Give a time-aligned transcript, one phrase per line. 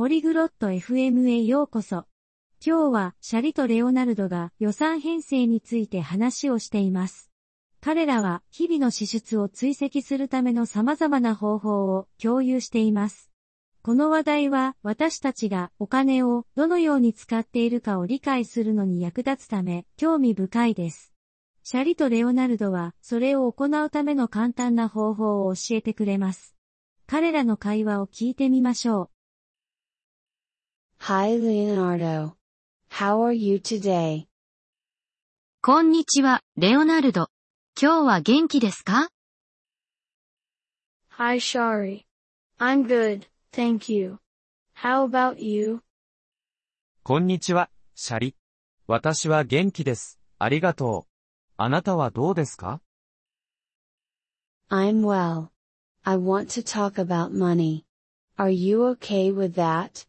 [0.00, 2.06] ポリグロット FM へようこそ。
[2.64, 7.30] 今日はシャリとレオナルドが予算編成について話をしています。
[7.82, 13.30] 彼らは日々の支出を追跡するための様々な方法を共有しています。
[13.82, 21.12] この話題は私たちがお金をどのように使っているかを理解するのに役立つため興味深いです。
[21.62, 26.56] シャリとレオナルドはそれを行うための簡単な方法を教えてくれます。
[27.06, 29.19] 彼らの会話を聞いてみましょう。
[30.99, 32.35] Hi Leonardo.
[32.89, 34.25] How are you today?
[35.61, 37.29] こんにちは、レオナルド。
[37.79, 39.09] 今日は元気ですか
[41.09, 42.05] Hi Shari.
[42.59, 44.17] I'm good, thank you.
[44.75, 45.81] How about you?
[47.03, 48.35] こんにちは、シャリ。
[48.87, 50.19] 私は元気です。
[50.39, 51.11] ありがとう。
[51.57, 52.81] あなたはどうですか
[54.69, 55.49] I'm well.
[56.03, 57.83] I want to talk about money.
[58.37, 60.07] Are you okay with that?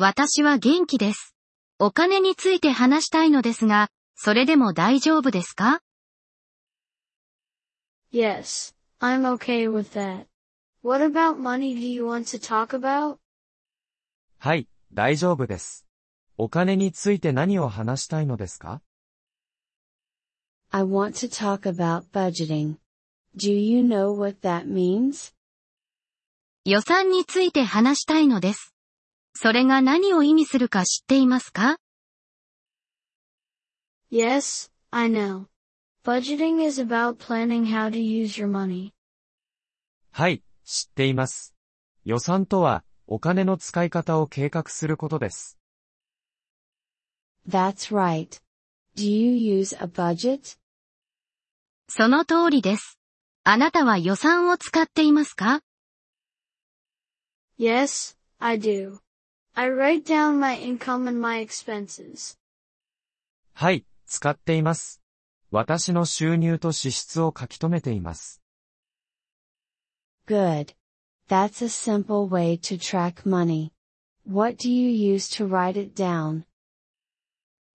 [0.00, 1.34] 私は元気です。
[1.80, 5.80] お金について話したいのですが、それでも大丈夫ですか
[8.12, 10.26] Yes, I'm okay with that.
[10.84, 13.16] What about money do you want to talk about?
[14.38, 15.84] はい、大丈夫です。
[16.36, 18.80] お金について何を話したいのですか
[20.70, 22.76] I want to talk about budgeting.
[23.36, 25.34] Do you know what that means?
[26.64, 28.77] 予算について話したいのです。
[29.34, 31.78] それが何を意味するか知っていますか
[34.10, 35.46] Yes, I know.
[36.04, 38.92] Budgeting is about planning how to use your money.
[40.10, 41.54] はい、知っています。
[42.04, 45.58] 予算とは、お金の使い方を計画することです。
[47.46, 48.40] That's right.
[48.96, 50.58] Do you use a budget?
[51.88, 52.98] その通りです。
[53.44, 55.60] あなたは予算を使っていますか
[57.58, 58.98] Yes, I do.
[59.60, 62.38] I write down my income and my expenses.
[63.54, 65.02] はい、使っています。
[65.50, 68.40] 私の収入と支出を書き留めています。
[70.28, 70.76] Good.
[71.28, 73.72] That's a simple way to track money.
[74.24, 76.44] What do you use to write it down?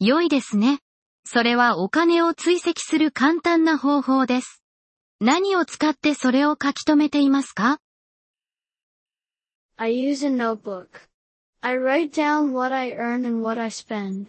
[0.00, 0.78] 良いですね。
[1.26, 4.62] それはお金を追跡する簡単な方法です。
[5.20, 7.82] 何を使ってそれを書き留めていますか
[9.76, 10.86] I use a notebook.
[11.60, 14.26] I write down what I earn and what I spend.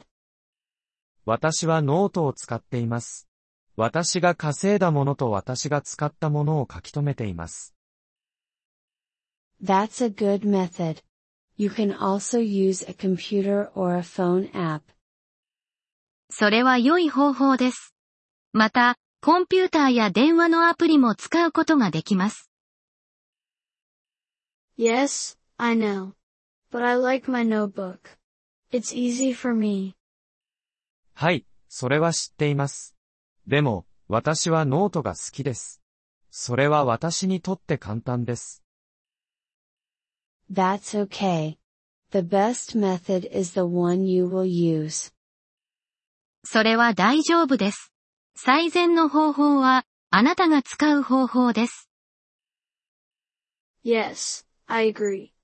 [1.25, 3.27] 私はノートを使っています。
[3.75, 7.75] 私が稼いだものと私が使ったものを書き留めています。
[9.63, 11.03] That's a good method.
[11.57, 14.81] You can also use a computer or a phone app.
[16.29, 17.93] それは良い方法です。
[18.53, 22.49] また、コンピューターや電話のアプリも使うことができます。
[24.77, 26.16] Yes, I know.
[26.71, 28.17] But I like my notebook.
[28.71, 29.95] It's easy for me.
[31.13, 32.95] はい、それは知っています。
[33.47, 35.81] でも、私はノートが好きです。
[36.29, 38.63] それは私にとって簡単です。
[40.51, 41.57] That's okay.
[42.11, 45.13] The best method is the one you will use.
[46.43, 47.91] それは大丈夫です。
[48.35, 51.89] 最善の方法は、あなたが使う方法です。
[53.83, 55.36] Yes, I agree.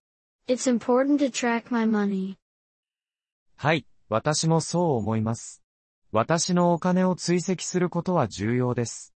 [0.46, 2.36] It's important to track my money.
[3.56, 5.64] はい、私もそう思います。
[6.12, 9.14] 私のお金を追跡することは重要です。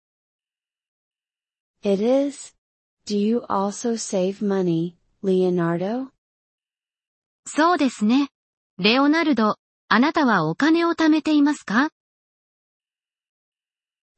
[1.83, 2.55] It is.
[3.05, 6.07] Do you also save money, Leonardo?
[7.45, 8.29] そうですね。
[8.77, 9.57] レオナルド、
[9.89, 11.89] あなたはお金を貯めていますか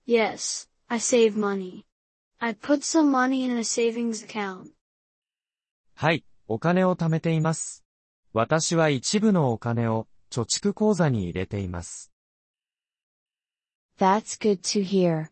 [0.07, 1.85] Yes, I save money.
[2.39, 4.71] I put some money in a savings account.
[5.95, 7.85] はい、お金を貯めています。
[8.33, 12.11] 私は一部のお金を貯蓄口座に入れています。
[13.99, 15.29] That's good to hear.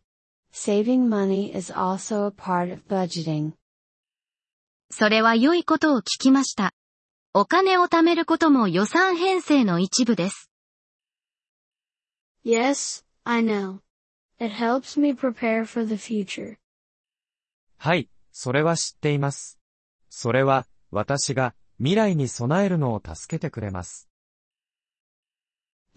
[0.54, 3.54] Saving money is also a part of budgeting.
[4.92, 6.72] それは良いことを聞きました。
[7.34, 10.52] お金を貯めることも予算編成の一部です。
[12.46, 13.80] Yes, I know.
[14.40, 16.58] It helps me prepare for the future.
[17.78, 19.60] はい、それは知っています。
[20.10, 24.10] それは、私が未来に備えるのを助けてくれます。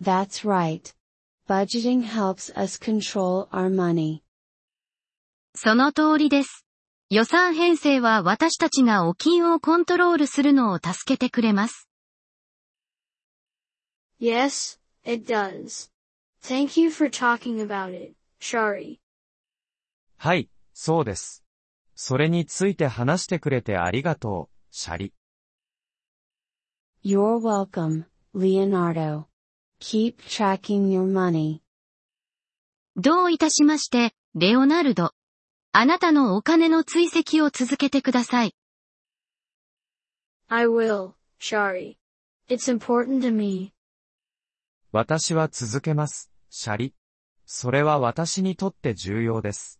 [0.00, 0.94] That's right.
[1.48, 4.20] Budgeting helps us control our money.
[5.54, 6.64] その通りです。
[7.10, 11.88] 予算編成は私たちがお金をコントロールするのを助けてくれます。
[14.20, 15.90] Yes, it does.
[16.42, 18.98] Thank you for talking about it, Shari.
[20.18, 21.44] はい、そうです。
[21.94, 25.12] それについて話してくれてありがとう、シャリ。
[27.04, 29.26] You're welcome, Leonardo.
[29.80, 31.60] Keep tracking your money.
[32.96, 35.12] どういたしまして、レオナルド。
[35.72, 38.54] あなたのお金の追跡を続けてください。
[40.48, 41.96] I will, Shari.
[42.48, 43.72] It's important to me.
[44.92, 46.94] 私は続けます、シャリ。
[47.46, 49.79] それは私にとって重要です。